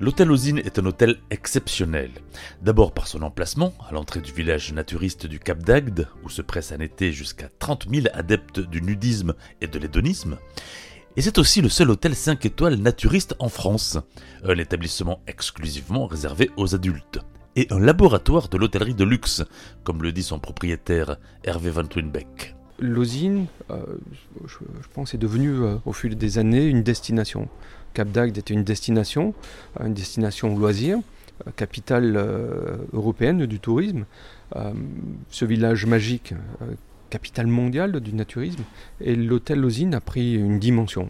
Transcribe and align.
L'hôtel 0.00 0.30
Osine 0.30 0.60
est 0.60 0.78
un 0.78 0.86
hôtel 0.86 1.18
exceptionnel. 1.30 2.10
D'abord 2.62 2.92
par 2.92 3.06
son 3.06 3.20
emplacement, 3.20 3.74
à 3.86 3.92
l'entrée 3.92 4.22
du 4.22 4.32
village 4.32 4.72
naturiste 4.72 5.26
du 5.26 5.38
Cap 5.38 5.62
d'Agde, 5.62 6.08
où 6.24 6.30
se 6.30 6.40
pressent 6.40 6.72
en 6.72 6.80
été 6.80 7.12
jusqu'à 7.12 7.50
30 7.58 7.86
000 7.92 8.06
adeptes 8.14 8.60
du 8.60 8.80
nudisme 8.80 9.34
et 9.60 9.66
de 9.66 9.78
l'hédonisme. 9.78 10.38
Et 11.16 11.20
c'est 11.20 11.36
aussi 11.36 11.60
le 11.60 11.68
seul 11.68 11.90
hôtel 11.90 12.14
5 12.14 12.46
étoiles 12.46 12.76
naturiste 12.76 13.34
en 13.40 13.50
France, 13.50 13.98
un 14.42 14.56
établissement 14.56 15.20
exclusivement 15.26 16.06
réservé 16.06 16.50
aux 16.56 16.74
adultes, 16.74 17.18
et 17.54 17.66
un 17.68 17.78
laboratoire 17.78 18.48
de 18.48 18.56
l'hôtellerie 18.56 18.94
de 18.94 19.04
luxe, 19.04 19.44
comme 19.84 20.02
le 20.02 20.12
dit 20.12 20.22
son 20.22 20.38
propriétaire 20.38 21.18
Hervé 21.44 21.68
Van 21.68 21.84
Twinbeck. 21.84 22.54
L'osine, 22.80 23.46
euh, 23.70 23.76
je, 24.46 24.88
pense, 24.94 25.14
est 25.14 25.18
devenue 25.18 25.52
euh, 25.52 25.76
au 25.84 25.92
fil 25.92 26.16
des 26.16 26.38
années 26.38 26.64
une 26.64 26.82
destination. 26.82 27.48
Cap 27.92 28.10
d'Agde 28.10 28.38
était 28.38 28.54
une 28.54 28.64
destination, 28.64 29.34
euh, 29.78 29.86
une 29.86 29.94
destination 29.94 30.56
loisir, 30.56 30.98
capitale 31.56 32.22
européenne 32.92 33.46
du 33.46 33.60
tourisme. 33.60 34.04
ce 35.30 35.44
village 35.46 35.86
magique, 35.86 36.34
capitale 37.08 37.46
mondiale 37.46 37.98
du 38.00 38.12
naturisme, 38.12 38.62
et 39.00 39.16
l'hôtel 39.16 39.58
Lozine 39.58 39.94
a 39.94 40.02
pris 40.02 40.34
une 40.34 40.58
dimension, 40.58 41.08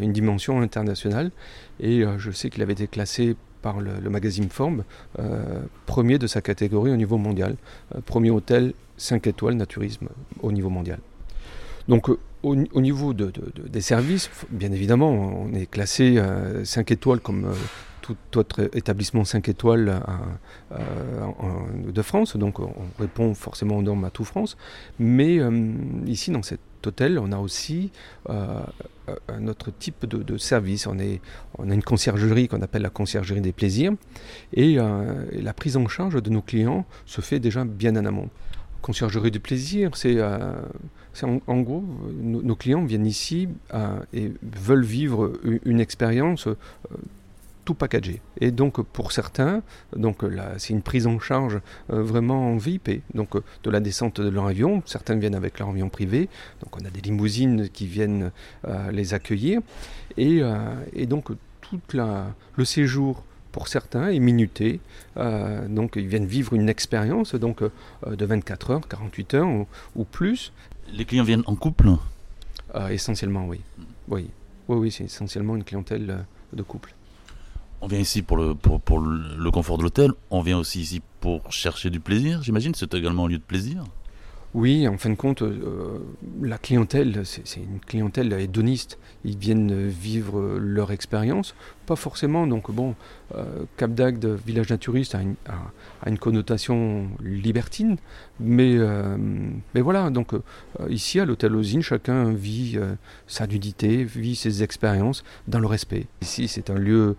une 0.00 0.14
dimension 0.14 0.62
internationale. 0.62 1.32
Et 1.80 2.02
je 2.16 2.30
sais 2.30 2.48
qu'il 2.48 2.62
avait 2.62 2.72
été 2.72 2.86
classé 2.86 3.36
par 3.62 3.80
le, 3.80 4.10
magazine 4.10 4.48
Forbes, 4.48 4.84
premier 5.86 6.18
de 6.18 6.26
sa 6.26 6.40
catégorie 6.40 6.90
au 6.90 6.96
niveau 6.96 7.18
mondial, 7.18 7.56
premier 8.06 8.30
hôtel 8.30 8.72
5 8.98 9.26
étoiles 9.26 9.54
naturisme 9.54 10.08
au 10.42 10.52
niveau 10.52 10.68
mondial. 10.68 10.98
Donc 11.88 12.10
euh, 12.10 12.18
au, 12.42 12.80
niveau 12.80 13.14
des 13.14 13.80
services, 13.80 14.30
bien 14.50 14.70
évidemment, 14.70 15.10
on 15.10 15.52
est 15.54 15.66
classé 15.66 16.22
5 16.62 16.90
étoiles 16.92 17.20
comme 17.20 17.46
euh, 17.46 17.54
tout 18.02 18.16
autre 18.36 18.70
établissement 18.74 19.24
5 19.24 19.48
étoiles 19.48 20.00
euh, 20.72 20.78
de 21.90 22.02
France, 22.02 22.36
donc 22.36 22.60
on 22.60 22.72
répond 22.98 23.34
forcément 23.34 23.76
aux 23.76 23.82
normes 23.82 24.04
à 24.04 24.10
tout 24.10 24.24
France. 24.24 24.56
Mais 24.98 25.38
ici, 26.06 26.30
dans 26.30 26.42
cet 26.42 26.60
hôtel, 26.86 27.18
on 27.18 27.32
a 27.32 27.38
aussi 27.38 27.90
un 29.28 29.48
autre 29.48 29.70
type 29.70 30.06
de, 30.06 30.36
service. 30.36 30.86
On, 30.86 30.98
a 30.98 31.74
une 31.74 31.82
conciergerie 31.82 32.48
qu'on 32.48 32.62
appelle 32.62 32.82
la 32.82 32.90
conciergerie 32.90 33.40
des 33.40 33.52
plaisirs, 33.52 33.92
et 34.52 34.76
la 34.76 35.52
prise 35.54 35.76
en 35.76 35.86
charge 35.88 36.22
de 36.22 36.30
nos 36.30 36.42
clients 36.42 36.84
se 37.06 37.20
fait 37.20 37.40
déjà 37.40 37.64
bien 37.64 37.96
en 37.96 38.04
amont 38.04 38.30
conciergerie 38.80 39.30
du 39.30 39.40
plaisir, 39.40 39.90
c'est 39.94 40.16
euh, 40.16 40.52
en, 41.46 41.60
gros, 41.60 41.84
nos, 42.20 42.56
clients 42.56 42.84
viennent 42.84 43.06
ici 43.06 43.48
euh, 43.74 43.98
et 44.12 44.32
veulent 44.42 44.84
vivre 44.84 45.32
une, 45.64 45.80
expérience 45.80 46.46
euh, 46.46 46.56
tout 47.68 47.74
packagé. 47.74 48.22
Et 48.40 48.50
donc 48.50 48.80
pour 48.80 49.12
certains, 49.12 49.60
donc 49.94 50.24
c'est 50.56 50.72
une 50.72 50.80
prise 50.80 51.06
en 51.06 51.18
charge 51.18 51.60
vraiment 51.90 52.52
en 52.52 52.56
VIP. 52.56 53.02
Donc 53.12 53.34
de 53.36 53.70
la 53.70 53.80
descente 53.80 54.22
de 54.22 54.30
leur 54.30 54.46
avion, 54.46 54.82
certains 54.86 55.16
viennent 55.16 55.34
avec 55.34 55.58
leur 55.58 55.68
avion 55.68 55.90
privé. 55.90 56.30
Donc 56.62 56.80
on 56.80 56.86
a 56.86 56.88
des 56.88 57.02
limousines 57.02 57.68
qui 57.68 57.86
viennent 57.86 58.30
les 58.90 59.12
accueillir. 59.12 59.60
Et, 60.16 60.40
et 60.94 61.04
donc 61.04 61.28
tout 61.60 61.80
la, 61.92 62.34
le 62.56 62.64
séjour 62.64 63.22
pour 63.52 63.68
certains 63.68 64.08
est 64.08 64.18
minuté. 64.18 64.80
Euh, 65.18 65.68
donc 65.68 65.96
ils 65.96 66.08
viennent 66.08 66.26
vivre 66.26 66.54
une 66.54 66.70
expérience 66.70 67.34
donc 67.34 67.60
euh, 67.60 67.70
de 68.06 68.24
24 68.24 68.70
heures, 68.70 68.88
48 68.88 69.34
heures 69.34 69.66
ou, 69.94 70.04
plus. 70.04 70.52
Les 70.90 71.04
clients 71.04 71.24
viennent 71.24 71.44
en 71.44 71.54
couple? 71.54 71.90
Euh, 72.74 72.88
Essentiellement 72.88 73.46
oui. 73.46 73.60
Oui, 74.08 74.30
oui, 74.68 74.76
oui 74.78 74.90
c'est 74.90 75.04
essentiellement 75.04 75.56
une 75.56 75.64
clientèle 75.64 76.24
de 76.54 76.62
couple. 76.62 76.94
On 77.80 77.86
vient 77.86 78.00
ici 78.00 78.22
pour 78.22 78.36
le, 78.36 78.54
pour, 78.54 78.80
pour 78.80 79.00
le 79.00 79.50
confort 79.50 79.78
de 79.78 79.84
l'hôtel, 79.84 80.12
on 80.30 80.40
vient 80.40 80.58
aussi 80.58 80.80
ici 80.80 81.00
pour 81.20 81.52
chercher 81.52 81.90
du 81.90 82.00
plaisir, 82.00 82.42
j'imagine, 82.42 82.74
c'est 82.74 82.92
également 82.94 83.26
un 83.26 83.28
lieu 83.28 83.38
de 83.38 83.42
plaisir 83.42 83.84
oui, 84.54 84.88
en 84.88 84.96
fin 84.96 85.10
de 85.10 85.14
compte, 85.14 85.42
euh, 85.42 85.98
la 86.40 86.56
clientèle, 86.56 87.20
c'est 87.24 87.60
une 87.60 87.80
clientèle 87.80 88.32
hédoniste. 88.32 88.98
Ils 89.24 89.36
viennent 89.36 89.86
vivre 89.86 90.56
leur 90.58 90.90
expérience, 90.90 91.54
pas 91.84 91.96
forcément. 91.96 92.46
Donc 92.46 92.70
bon, 92.70 92.94
euh, 93.34 93.64
Cap 93.76 93.92
d'Agde, 93.92 94.24
village 94.26 94.70
naturiste, 94.70 95.14
a 95.14 95.20
une, 96.08 96.18
connotation 96.18 97.10
libertine, 97.22 97.98
mais, 98.40 98.74
euh, 98.78 99.18
voilà. 99.74 100.08
Donc 100.08 100.32
ici, 100.88 101.20
à 101.20 101.26
l'hôtel 101.26 101.54
Osine, 101.54 101.82
chacun 101.82 102.32
vit 102.32 102.78
sa 103.26 103.46
nudité, 103.46 104.02
vit 104.04 104.34
ses 104.34 104.62
expériences 104.62 105.24
dans 105.46 105.60
le 105.60 105.66
respect. 105.66 106.06
Ici, 106.22 106.48
c'est 106.48 106.70
un 106.70 106.78
lieu 106.78 107.16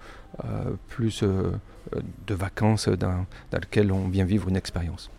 plus 0.87 1.23
de 1.23 2.33
vacances 2.33 2.89
dans 2.89 3.25
lequel 3.53 3.91
on 3.91 4.07
vient 4.07 4.25
vivre 4.25 4.49
une 4.49 4.57
expérience. 4.57 5.11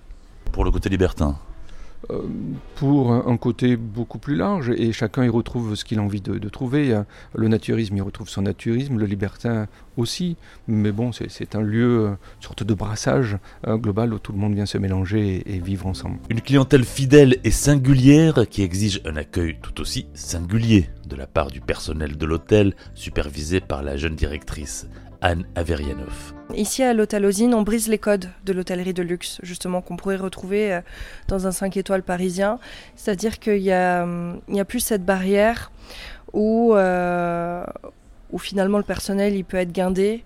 Pour 0.52 0.64
le 0.64 0.72
côté 0.72 0.88
libertin 0.88 1.36
euh, 1.38 1.49
pour 2.76 3.12
un 3.12 3.36
côté 3.36 3.76
beaucoup 3.76 4.18
plus 4.18 4.34
large 4.34 4.70
et 4.70 4.92
chacun 4.92 5.24
y 5.24 5.28
retrouve 5.28 5.74
ce 5.74 5.84
qu'il 5.84 5.98
a 5.98 6.02
envie 6.02 6.20
de, 6.20 6.48
trouver. 6.48 6.98
Le 7.34 7.48
naturisme 7.48 7.96
y 7.96 8.00
retrouve 8.00 8.28
son 8.28 8.42
naturisme, 8.42 8.98
le 8.98 9.06
libertin 9.06 9.66
aussi, 9.96 10.36
mais 10.66 10.92
bon, 10.92 11.12
c'est 11.12 11.54
un 11.54 11.60
lieu, 11.60 12.06
une 12.06 12.42
sorte 12.42 12.62
de 12.62 12.74
brassage 12.74 13.36
euh, 13.66 13.76
global 13.76 14.14
où 14.14 14.18
tout 14.18 14.32
le 14.32 14.38
monde 14.38 14.54
vient 14.54 14.66
se 14.66 14.78
mélanger 14.78 15.42
et, 15.46 15.58
vivre 15.58 15.86
ensemble. 15.86 16.18
Une 16.30 16.40
clientèle 16.40 16.84
fidèle 16.84 17.36
et 17.44 17.50
singulière 17.50 18.46
qui 18.48 18.62
exige 18.62 19.00
un 19.04 19.16
accueil 19.16 19.58
tout 19.60 19.80
aussi 19.80 20.06
singulier 20.14 20.88
de 21.06 21.16
la 21.16 21.26
part 21.26 21.50
du 21.50 21.60
personnel 21.60 22.16
de 22.16 22.26
l'hôtel, 22.26 22.74
supervisé 22.94 23.60
par 23.60 23.82
la 23.82 23.96
jeune 23.96 24.16
directrice 24.16 24.88
Anne 25.20 25.44
Averianov. 25.54 26.39
Ici 26.54 26.82
à 26.82 26.92
l'hôtel 26.94 27.24
Osine, 27.24 27.54
on 27.54 27.62
brise 27.62 27.88
les 27.88 27.98
codes 27.98 28.28
de 28.44 28.52
l'hôtellerie 28.52 28.94
de 28.94 29.02
luxe, 29.02 29.38
justement, 29.42 29.82
qu'on 29.82 29.96
pourrait 29.96 30.16
retrouver 30.16 30.74
euh, 30.74 30.80
dans 31.28 31.46
un 31.46 31.52
5 31.52 31.76
étoiles 31.76 32.02
parisien. 32.02 32.58
C'est-à-dire 32.96 33.38
qu'il 33.38 33.62
n'y 33.62 33.72
a, 33.72 34.02
a, 34.02 34.64
plus 34.64 34.80
cette 34.80 35.04
barrière 35.04 35.70
où, 36.32 36.74
euh, 36.74 37.64
où 38.30 38.38
finalement 38.38 38.78
le 38.78 38.84
personnel 38.84 39.34
il 39.34 39.44
peut 39.44 39.58
être 39.58 39.72
guindé. 39.72 40.24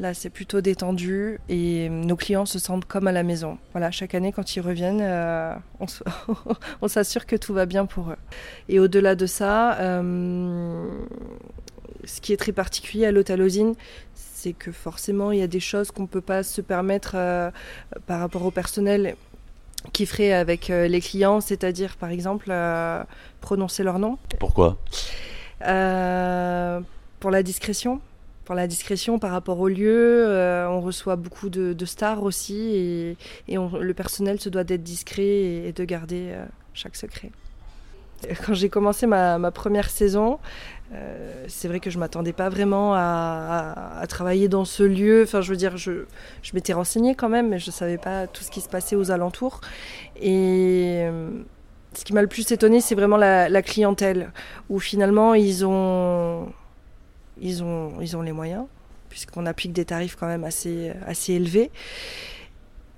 Là, 0.00 0.14
c'est 0.14 0.30
plutôt 0.30 0.60
détendu 0.60 1.38
et 1.48 1.88
nos 1.88 2.16
clients 2.16 2.46
se 2.46 2.58
sentent 2.58 2.86
comme 2.86 3.06
à 3.06 3.12
la 3.12 3.22
maison. 3.22 3.58
Voilà, 3.72 3.90
chaque 3.90 4.14
année, 4.14 4.32
quand 4.32 4.56
ils 4.56 4.60
reviennent, 4.60 5.02
euh, 5.02 5.54
on 6.80 6.88
s'assure 6.88 7.26
que 7.26 7.36
tout 7.36 7.54
va 7.54 7.66
bien 7.66 7.86
pour 7.86 8.10
eux. 8.10 8.16
Et 8.68 8.80
au-delà 8.80 9.14
de 9.14 9.26
ça, 9.26 9.78
ce 12.04 12.20
qui 12.20 12.32
est 12.32 12.36
très 12.36 12.52
particulier 12.52 13.06
à 13.06 13.12
l'hôtel 13.12 13.42
Osine, 13.42 13.74
c'est 14.42 14.54
que 14.54 14.72
forcément, 14.72 15.30
il 15.30 15.38
y 15.38 15.42
a 15.42 15.46
des 15.46 15.60
choses 15.60 15.92
qu'on 15.92 16.02
ne 16.02 16.08
peut 16.08 16.20
pas 16.20 16.42
se 16.42 16.60
permettre 16.60 17.12
euh, 17.14 17.50
par 18.06 18.18
rapport 18.18 18.44
au 18.44 18.50
personnel 18.50 19.14
qui 19.92 20.04
ferait 20.04 20.32
avec 20.32 20.68
euh, 20.68 20.88
les 20.88 21.00
clients, 21.00 21.40
c'est-à-dire 21.40 21.96
par 21.96 22.10
exemple 22.10 22.48
euh, 22.50 23.04
prononcer 23.40 23.84
leur 23.84 24.00
nom. 24.00 24.18
Pourquoi? 24.40 24.78
Pour 25.60 27.30
la 27.30 27.42
discrétion. 27.44 28.00
Pour 28.44 28.56
la 28.56 28.66
discrétion 28.66 29.20
par 29.20 29.30
rapport 29.30 29.60
au 29.60 29.68
lieu, 29.68 30.26
on 30.68 30.80
reçoit 30.80 31.14
beaucoup 31.14 31.48
de, 31.48 31.84
stars 31.84 32.24
aussi 32.24 32.74
et, 32.74 33.16
le 33.48 33.92
personnel 33.92 34.40
se 34.40 34.48
doit 34.48 34.64
d'être 34.64 34.82
discret 34.82 35.68
et, 35.68 35.72
de 35.72 35.84
garder 35.84 36.34
chaque 36.74 36.96
secret. 36.96 37.30
Quand 38.46 38.54
j'ai 38.54 38.68
commencé 38.68 39.06
ma, 39.06 39.50
première 39.50 39.90
saison, 39.90 40.38
euh, 40.92 41.44
c'est 41.48 41.68
vrai 41.68 41.80
que 41.80 41.90
je 41.90 41.98
m'attendais 41.98 42.32
pas 42.32 42.48
vraiment 42.48 42.94
à, 42.94 44.04
travailler 44.08 44.48
dans 44.48 44.64
ce 44.64 44.82
lieu. 44.82 45.22
Enfin, 45.24 45.40
je 45.40 45.50
veux 45.50 45.56
dire, 45.56 45.76
je, 45.76 46.04
m'étais 46.54 46.72
renseignée 46.72 47.14
quand 47.14 47.28
même, 47.28 47.48
mais 47.48 47.58
je 47.58 47.70
savais 47.70 47.98
pas 47.98 48.26
tout 48.26 48.42
ce 48.42 48.50
qui 48.50 48.60
se 48.60 48.68
passait 48.68 48.96
aux 48.96 49.10
alentours. 49.10 49.60
Et 50.16 51.02
euh, 51.02 51.30
ce 51.94 52.04
qui 52.04 52.12
m'a 52.12 52.22
le 52.22 52.28
plus 52.28 52.50
étonné, 52.50 52.80
c'est 52.80 52.94
vraiment 52.94 53.16
la, 53.16 53.62
clientèle, 53.62 54.32
où 54.68 54.78
finalement 54.78 55.34
ils 55.34 55.64
ont, 55.64 56.48
ils 57.40 57.62
ont, 57.62 58.00
ils 58.00 58.16
ont 58.16 58.22
les 58.22 58.32
moyens, 58.32 58.64
puisqu'on 59.08 59.46
applique 59.46 59.72
des 59.72 59.84
tarifs 59.84 60.16
quand 60.16 60.26
même 60.26 60.44
assez, 60.44 60.92
assez 61.06 61.34
élevés. 61.34 61.70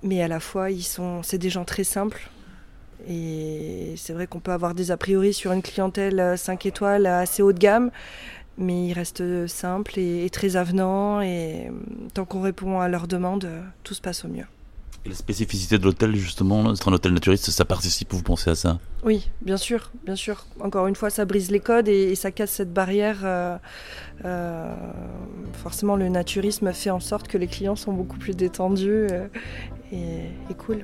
Mais 0.03 0.21
à 0.21 0.27
la 0.27 0.39
fois, 0.39 0.69
ils 0.69 0.83
sont, 0.83 1.23
c'est 1.23 1.37
des 1.37 1.49
gens 1.49 1.65
très 1.65 1.83
simples 1.83 2.29
et 3.07 3.93
c'est 3.97 4.13
vrai 4.13 4.27
qu'on 4.27 4.39
peut 4.39 4.51
avoir 4.51 4.73
des 4.73 4.91
a 4.91 4.97
priori 4.97 5.33
sur 5.33 5.51
une 5.51 5.61
clientèle 5.61 6.35
5 6.37 6.65
étoiles 6.65 7.05
assez 7.05 7.43
haut 7.43 7.53
de 7.53 7.59
gamme, 7.59 7.91
mais 8.57 8.87
ils 8.87 8.93
restent 8.93 9.47
simples 9.47 9.99
et, 9.99 10.29
très 10.29 10.55
avenants. 10.55 11.21
Et 11.21 11.67
euh, 11.67 11.71
tant 12.13 12.25
qu'on 12.25 12.41
répond 12.41 12.79
à 12.79 12.87
leurs 12.87 13.07
demandes, 13.07 13.47
tout 13.83 13.93
se 13.93 14.01
passe 14.01 14.25
au 14.25 14.27
mieux. 14.27 14.45
Et 15.05 15.09
la 15.09 15.15
spécificité 15.15 15.77
de 15.77 15.83
l'hôtel, 15.83 16.15
justement, 16.15 16.73
c'est 16.73 16.87
un 16.87 16.93
hôtel 16.93 17.13
naturiste, 17.13 17.51
ça 17.51 17.63
participe, 17.63 18.11
vous 18.11 18.23
pensez 18.23 18.49
à 18.49 18.55
ça? 18.55 18.79
Oui, 19.03 19.29
bien 19.41 19.57
sûr, 19.57 19.91
bien 20.03 20.15
sûr. 20.15 20.47
Encore 20.59 20.87
une 20.87 20.95
fois, 20.95 21.11
ça 21.11 21.25
brise 21.25 21.51
les 21.51 21.59
codes 21.59 21.87
et, 21.87 22.15
ça 22.15 22.31
casse 22.31 22.49
cette 22.49 22.73
barrière. 22.73 23.19
Euh, 23.23 23.55
euh, 24.25 24.73
forcément, 25.53 25.95
le 25.95 26.09
naturisme 26.09 26.73
fait 26.73 26.89
en 26.89 26.99
sorte 26.99 27.27
que 27.27 27.37
les 27.37 27.47
clients 27.47 27.75
sont 27.75 27.93
beaucoup 27.93 28.17
plus 28.17 28.35
détendus 28.35 29.05
et, 29.91 29.97
et 30.49 30.53
cool. 30.55 30.83